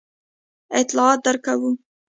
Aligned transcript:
اطلاعات 0.79 1.19
درکوو. 1.25 1.69